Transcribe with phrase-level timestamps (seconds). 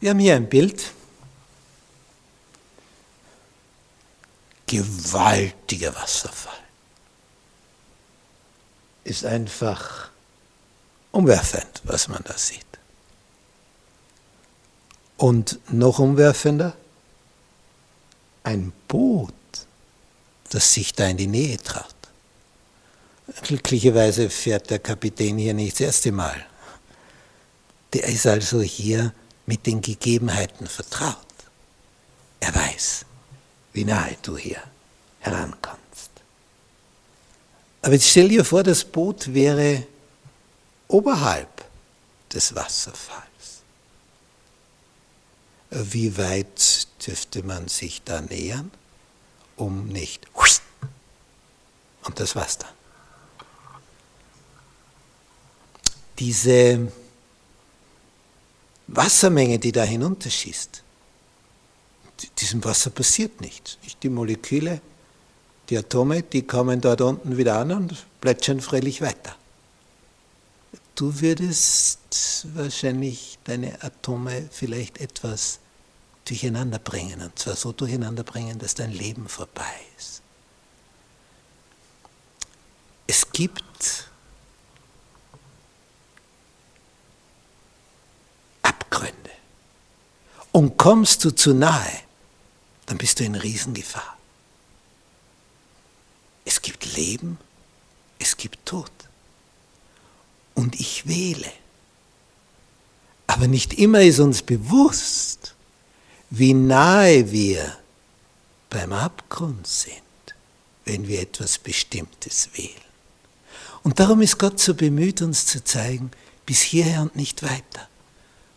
[0.00, 0.92] Wir haben hier ein Bild.
[4.66, 6.58] Gewaltiger Wasserfall.
[9.04, 10.10] Ist einfach
[11.10, 12.66] umwerfend, was man da sieht.
[15.16, 16.76] Und noch umwerfender,
[18.44, 19.34] ein Boot,
[20.50, 21.94] das sich da in die Nähe traut.
[23.42, 26.46] Glücklicherweise fährt der Kapitän hier nicht das erste Mal.
[27.94, 29.12] Der ist also hier
[29.48, 31.16] mit den Gegebenheiten vertraut.
[32.38, 33.06] Er weiß,
[33.72, 34.62] wie nahe du hier
[35.20, 36.10] herankommst.
[37.80, 39.86] Aber jetzt stell dir vor, das Boot wäre
[40.86, 41.64] oberhalb
[42.30, 43.24] des Wasserfalls.
[45.70, 48.70] Wie weit dürfte man sich da nähern,
[49.56, 50.26] um nicht
[52.04, 52.68] und das war's dann.
[56.18, 56.92] Diese
[58.88, 60.82] Wassermenge, die da hinunterschießt,
[62.38, 63.78] diesem Wasser passiert nichts.
[64.02, 64.80] Die Moleküle,
[65.68, 69.36] die Atome, die kommen dort unten wieder an und plätschern freilich weiter.
[70.94, 75.60] Du würdest wahrscheinlich deine Atome vielleicht etwas
[76.24, 80.22] durcheinander bringen, und zwar so durcheinander bringen, dass dein Leben vorbei ist.
[83.06, 84.07] Es gibt
[90.58, 92.00] Und kommst du zu nahe,
[92.86, 94.18] dann bist du in Riesengefahr.
[96.44, 97.38] Es gibt Leben,
[98.18, 98.90] es gibt Tod.
[100.56, 101.52] Und ich wähle.
[103.28, 105.54] Aber nicht immer ist uns bewusst,
[106.30, 107.78] wie nahe wir
[108.68, 110.34] beim Abgrund sind,
[110.84, 112.72] wenn wir etwas Bestimmtes wählen.
[113.84, 116.10] Und darum ist Gott so bemüht, uns zu zeigen,
[116.46, 117.88] bis hierher und nicht weiter.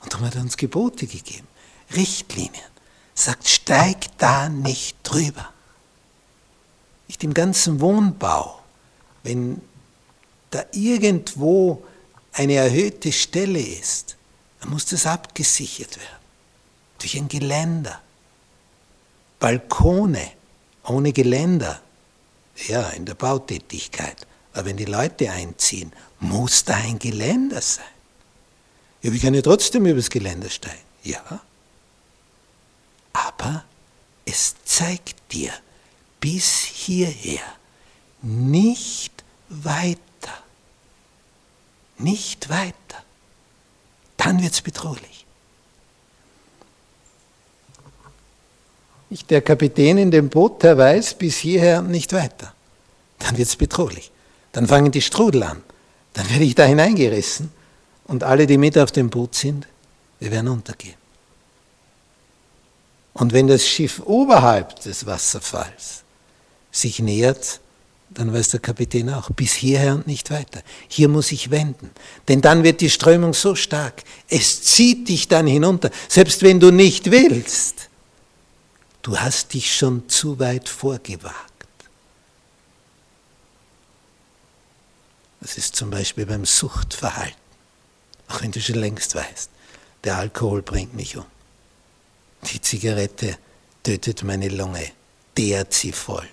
[0.00, 1.46] Und darum hat er uns Gebote gegeben.
[1.94, 2.70] Richtlinien.
[3.14, 5.52] Sagt, steig da nicht drüber.
[7.08, 8.62] Nicht im ganzen Wohnbau.
[9.22, 9.60] Wenn
[10.50, 11.84] da irgendwo
[12.32, 14.16] eine erhöhte Stelle ist,
[14.60, 16.20] dann muss das abgesichert werden.
[16.98, 18.00] Durch ein Geländer.
[19.38, 20.30] Balkone
[20.84, 21.80] ohne Geländer.
[22.68, 24.26] Ja, in der Bautätigkeit.
[24.52, 27.84] Aber wenn die Leute einziehen, muss da ein Geländer sein.
[29.02, 30.78] Ja, wir können ja trotzdem übers Geländer steigen.
[31.02, 31.40] Ja,
[33.26, 33.64] aber
[34.24, 35.52] es zeigt dir
[36.20, 37.42] bis hierher
[38.22, 39.98] nicht weiter.
[41.98, 42.74] Nicht weiter.
[44.16, 45.26] Dann wird es bedrohlich.
[49.28, 52.54] Der Kapitän in dem Boot, der weiß bis hierher nicht weiter.
[53.18, 54.12] Dann wird es bedrohlich.
[54.52, 55.62] Dann fangen die Strudel an.
[56.12, 57.50] Dann werde ich da hineingerissen
[58.04, 59.66] und alle, die mit auf dem Boot sind,
[60.20, 60.99] wir werden untergehen.
[63.12, 66.02] Und wenn das Schiff oberhalb des Wasserfalls
[66.70, 67.60] sich nähert,
[68.10, 70.62] dann weiß der Kapitän auch, bis hierher und nicht weiter.
[70.88, 71.90] Hier muss ich wenden.
[72.28, 76.70] Denn dann wird die Strömung so stark, es zieht dich dann hinunter, selbst wenn du
[76.72, 77.88] nicht willst.
[79.02, 81.36] Du hast dich schon zu weit vorgewagt.
[85.40, 87.38] Das ist zum Beispiel beim Suchtverhalten,
[88.28, 89.50] auch wenn du schon längst weißt,
[90.04, 91.24] der Alkohol bringt mich um.
[92.46, 93.38] Die Zigarette
[93.82, 94.92] tötet meine Lunge,
[95.34, 96.28] teert sie voll.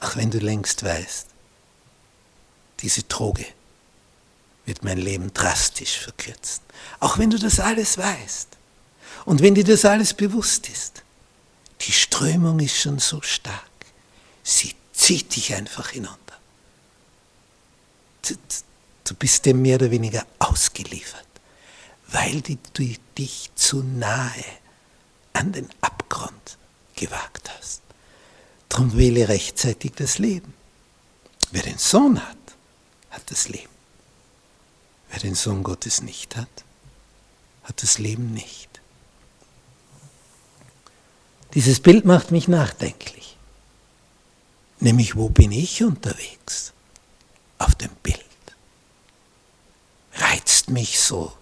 [0.00, 1.28] Auch wenn du längst weißt,
[2.80, 3.46] diese Droge
[4.66, 6.62] wird mein Leben drastisch verkürzen.
[7.00, 8.48] Auch wenn du das alles weißt
[9.24, 11.02] und wenn dir das alles bewusst ist.
[11.80, 13.70] Die Strömung ist schon so stark,
[14.42, 16.18] sie zieht dich einfach hinunter.
[19.04, 21.26] Du bist dem mehr oder weniger ausgeliefert,
[22.08, 22.56] weil du
[23.18, 24.44] dich zu nahe
[25.34, 26.56] an den Abgrund
[26.96, 27.82] gewagt hast.
[28.68, 30.54] Drum wähle rechtzeitig das Leben.
[31.50, 32.36] Wer den Sohn hat,
[33.10, 33.68] hat das Leben.
[35.10, 36.48] Wer den Sohn Gottes nicht hat,
[37.62, 38.80] hat das Leben nicht.
[41.54, 43.36] Dieses Bild macht mich nachdenklich.
[44.80, 46.72] Nämlich, wo bin ich unterwegs?
[47.58, 48.20] Auf dem Bild.
[50.14, 51.32] Reizt mich so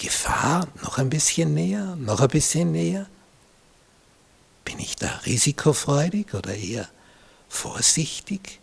[0.00, 3.06] Gefahr noch ein bisschen näher, noch ein bisschen näher?
[4.64, 6.88] Bin ich da risikofreudig oder eher
[7.50, 8.60] vorsichtig?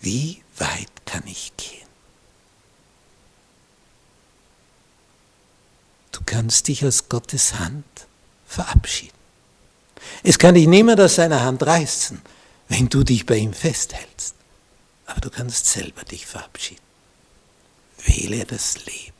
[0.00, 1.88] Wie weit kann ich gehen?
[6.12, 8.06] Du kannst dich aus Gottes Hand
[8.46, 9.16] verabschieden.
[10.22, 12.20] Es kann dich niemand aus seiner Hand reißen,
[12.68, 14.34] wenn du dich bei ihm festhältst.
[15.06, 16.82] Aber du kannst selber dich verabschieden.
[18.04, 19.15] Wähle das Leben.